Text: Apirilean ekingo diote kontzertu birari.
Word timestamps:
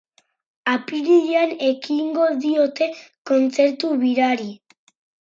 Apirilean 0.71 1.53
ekingo 1.69 2.27
diote 2.41 2.91
kontzertu 3.33 3.97
birari. 4.05 4.53